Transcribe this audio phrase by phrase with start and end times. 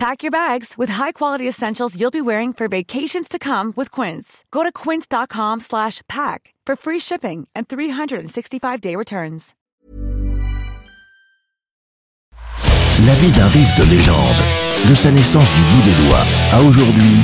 [0.00, 4.46] Pack your bags with high-quality essentials you'll be wearing for vacations to come with Quince.
[4.50, 9.54] Go to quince.com slash pack for free shipping and 365-day returns.
[13.04, 17.18] La vie d'un riff de légende, de sa naissance du bout des doigts à aujourd'hui,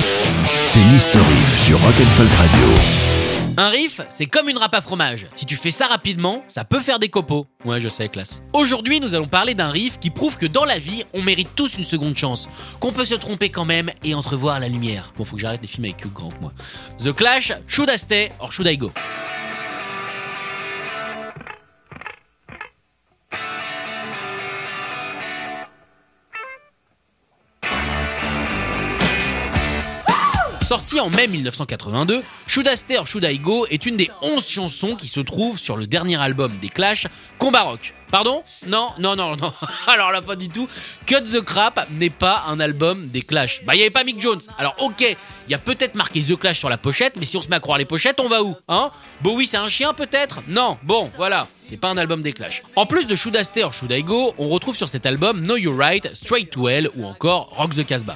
[0.67, 3.16] c'est l'History sur Rock'n'Folk Radio.
[3.59, 5.27] Un riff, c'est comme une râpe à fromage.
[5.33, 7.47] Si tu fais ça rapidement, ça peut faire des copeaux.
[7.65, 8.43] Ouais, je sais, classe.
[8.53, 11.79] Aujourd'hui, nous allons parler d'un riff qui prouve que dans la vie, on mérite tous
[11.79, 12.51] une seconde chance,
[12.81, 15.15] qu'on peut se tromper quand même et entrevoir la lumière.
[15.17, 16.53] Bon, faut que j'arrête les films avec Hugh Grant, moi.
[17.03, 18.93] The Clash, Should I Stay or Should I Go?
[30.67, 33.07] Sorti en mai 1982, Should I or
[33.41, 37.07] Go est une des 11 chansons qui se trouvent sur le dernier album des Clash,
[37.39, 37.95] Combat Rock.
[38.11, 38.43] Pardon?
[38.67, 39.53] Non, non, non, non.
[39.87, 40.69] Alors là, pas du tout.
[41.07, 43.63] Cut the Crap n'est pas un album des Clash.
[43.65, 44.41] Bah, il n'y avait pas Mick Jones.
[44.59, 47.43] Alors, ok, il y a peut-être marqué The Clash sur la pochette, mais si on
[47.43, 48.57] se met à croire les pochettes, on va où?
[48.67, 48.91] Hein?
[49.21, 50.41] Bowie, c'est un chien peut-être?
[50.49, 51.47] Non, bon, voilà.
[51.65, 52.65] C'est pas un album des Clash.
[52.75, 53.73] En plus de Should I or
[54.03, 57.77] Go, on retrouve sur cet album Know You're Right, Straight to Hell ou encore Rock
[57.77, 58.15] the Casbah.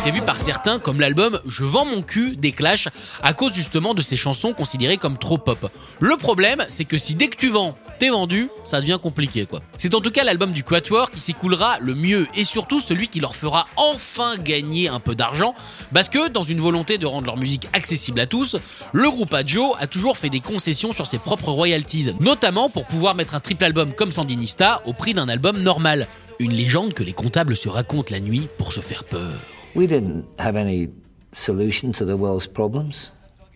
[0.00, 2.88] Été vu par certains comme l'album Je vends mon cul des Clash
[3.22, 5.70] à cause justement de ces chansons considérées comme trop pop.
[6.00, 9.60] Le problème, c'est que si dès que tu vends, t'es vendu, ça devient compliqué quoi.
[9.76, 13.20] C'est en tout cas l'album du Quatuor qui s'écoulera le mieux et surtout celui qui
[13.20, 15.54] leur fera enfin gagner un peu d'argent
[15.92, 18.56] parce que dans une volonté de rendre leur musique accessible à tous,
[18.92, 23.14] le groupe Adjo a toujours fait des concessions sur ses propres royalties, notamment pour pouvoir
[23.14, 26.06] mettre un triple album comme Sandinista au prix d'un album normal.
[26.38, 29.59] Une légende que les comptables se racontent la nuit pour se faire peur.
[29.74, 30.88] We didn't have any
[31.32, 33.10] solution to the world's problems.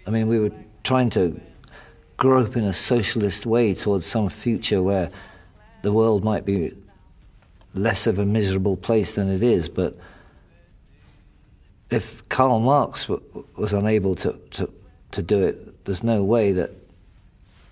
[0.07, 0.53] I mean, we were
[0.85, 1.41] trying to
[2.17, 5.11] grope in a socialist way towards some future where
[5.83, 6.73] the world might be
[7.75, 9.69] less of a miserable place than it is.
[9.69, 9.99] But
[11.91, 13.09] if Karl Marx
[13.57, 14.73] was unable to, to,
[15.11, 16.71] to do it, there's no way that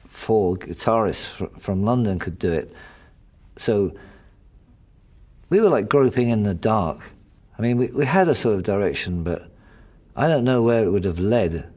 [0.08, 2.74] four guitarists from London could do it.
[3.56, 3.94] So
[5.48, 7.12] we were like groping in the dark.
[7.62, 9.48] I mean, we, we had a sort of direction, but
[10.16, 11.68] I don't know where it would have led.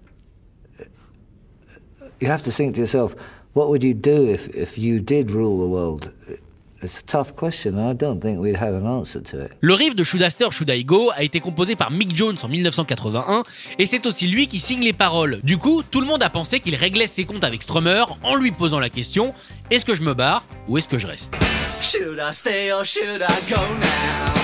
[2.19, 3.15] You have to think to yourself,
[3.53, 6.11] what would you do if, if you did rule the world?
[6.81, 9.51] It's a tough question, and I don't think we'd had an answer to it.
[9.61, 12.15] Le riff de Should I Stay or Should I Go a été composé par Mick
[12.15, 13.43] Jones en 1981
[13.77, 15.39] et c'est aussi lui qui signe les paroles.
[15.43, 18.51] Du coup, tout le monde a pensé qu'il réglait ses comptes avec Strummer en lui
[18.51, 19.35] posant la question
[19.69, 21.35] est-ce que je me barre ou est-ce que je reste?
[21.79, 24.34] Should I stay or should I go now?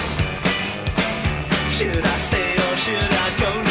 [1.81, 3.70] Should I stay or should I go now?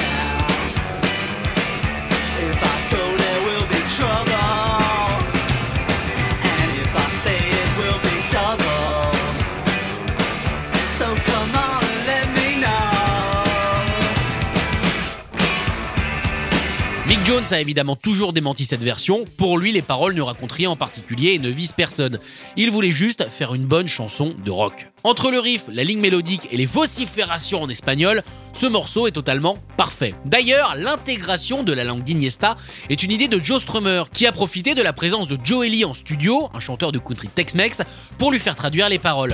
[17.53, 19.25] A évidemment toujours démenti cette version.
[19.37, 22.19] Pour lui, les paroles ne racontent rien en particulier et ne visent personne.
[22.57, 24.89] Il voulait juste faire une bonne chanson de rock.
[25.03, 28.23] Entre le riff, la ligne mélodique et les vociférations en espagnol,
[28.53, 30.15] ce morceau est totalement parfait.
[30.27, 32.57] D'ailleurs, l'intégration de la langue d'Iniesta
[32.91, 35.85] est une idée de Joe Strummer, qui a profité de la présence de Joe Ellie
[35.85, 37.83] en studio, un chanteur de country Tex-Mex,
[38.19, 39.33] pour lui faire traduire les paroles.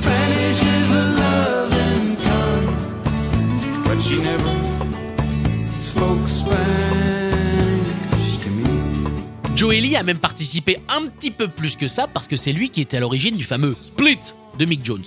[9.64, 12.82] Ellie a même participé un petit peu plus que ça parce que c'est lui qui
[12.82, 14.18] était à l'origine du fameux Split
[14.58, 15.04] de Mick Jones.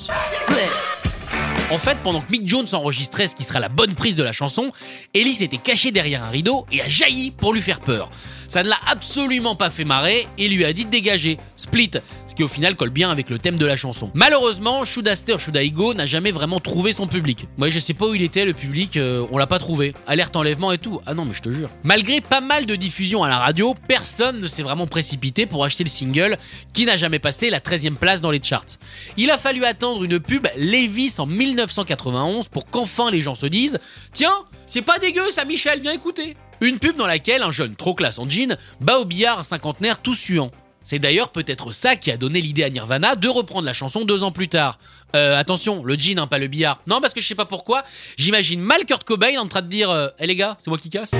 [1.71, 4.31] En fait, pendant que Mick Jones enregistrait ce qui sera la bonne prise de la
[4.31, 4.71] chanson,
[5.13, 8.09] Ellie s'était cachée derrière un rideau et a jailli pour lui faire peur.
[8.49, 11.91] Ça ne l'a absolument pas fait marrer et lui a dit de dégager, split,
[12.27, 14.09] ce qui au final colle bien avec le thème de la chanson.
[14.15, 17.45] Malheureusement, Should I Stay Should I Go n'a jamais vraiment trouvé son public.
[17.57, 19.93] Moi, je sais pas où il était le public, euh, on l'a pas trouvé.
[20.07, 20.99] Alerte enlèvement et tout.
[21.05, 21.69] Ah non, mais je te jure.
[21.83, 25.83] Malgré pas mal de diffusions à la radio, personne ne s'est vraiment précipité pour acheter
[25.83, 26.39] le single
[26.73, 28.79] qui n'a jamais passé la 13e place dans les charts.
[29.15, 33.77] Il a fallu attendre une pub Levis en 1991 pour qu'enfin les gens se disent
[34.11, 34.33] Tiens,
[34.65, 36.35] c'est pas dégueu ça, Michel, viens écouter.
[36.61, 40.01] Une pub dans laquelle un jeune trop classe en jean bat au billard un cinquantenaire
[40.01, 40.51] tout suant.
[40.81, 44.23] C'est d'ailleurs peut-être ça qui a donné l'idée à Nirvana de reprendre la chanson deux
[44.23, 44.79] ans plus tard.
[45.15, 46.81] Euh, attention, le jean, hein, pas le billard.
[46.87, 47.83] Non, parce que je sais pas pourquoi,
[48.17, 50.89] j'imagine mal Kurt Cobain en train de dire euh, Eh les gars, c'est moi qui
[50.89, 51.11] casse».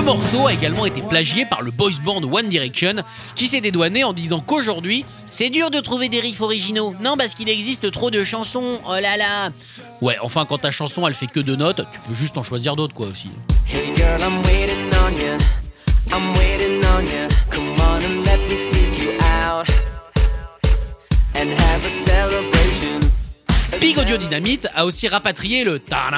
[0.00, 2.94] Le morceau a également été plagié par le boys band One Direction,
[3.34, 6.94] qui s'est dédouané en disant qu'aujourd'hui, c'est dur de trouver des riffs originaux.
[7.02, 8.80] Non, parce qu'il existe trop de chansons.
[8.88, 9.50] Oh là là.
[10.00, 12.76] Ouais, enfin, quand ta chanson elle fait que deux notes, tu peux juste en choisir
[12.76, 13.28] d'autres quoi aussi.
[13.68, 15.36] Hey girl, I'm waiting on you.
[16.10, 17.28] I'm waiting on you.
[17.50, 19.68] Come on and let me sneak you out.
[21.34, 23.00] And have a celebration.
[23.78, 26.10] Big Audio Dynamite a aussi rapatrié le ta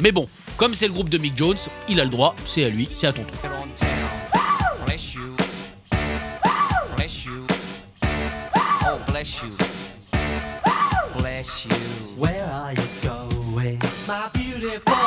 [0.00, 0.28] Mais bon,
[0.62, 1.56] comme c'est le groupe de Mick Jones,
[1.88, 3.36] il a le droit, c'est à lui, c'est à ton tour.
[12.16, 15.01] Where are you going, my beautiful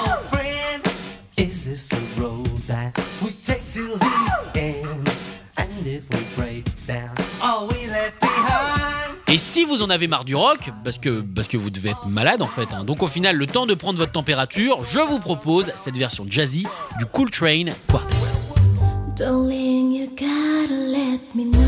[9.86, 12.68] en avez marre du rock, parce que, parce que vous devez être malade en fait,
[12.74, 16.26] hein, donc au final le temps de prendre votre température, je vous propose cette version
[16.28, 16.66] jazzy
[16.98, 18.16] du Cool Train Quartet.
[19.16, 21.66] Darling, you gotta let me know.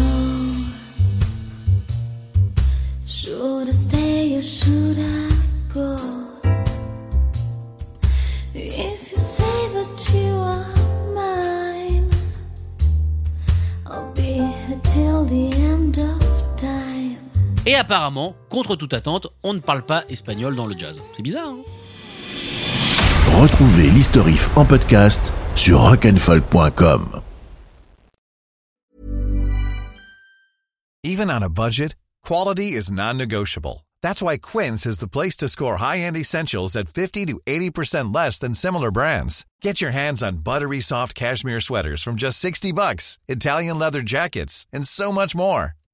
[17.77, 20.99] Apparemment, contre toute attente, on ne parle pas espagnol dans le jazz.
[21.15, 21.63] C'est bizarre, hein
[23.41, 27.21] Retrouvez l'historif en podcast sur rock'n'folk.com.
[31.03, 33.85] Even on a budget, quality is non-negotiable.
[34.01, 38.39] That's why Quince is the place to score high-end essentials at 50 to 80% less
[38.39, 39.45] than similar brands.
[39.61, 44.65] Get your hands on buttery soft cashmere sweaters from just 60 bucks, Italian leather jackets,
[44.73, 45.73] and so much more.